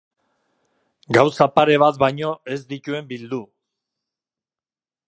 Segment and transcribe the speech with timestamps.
[1.17, 3.45] Gauza pare bat baino ez dituen bildu.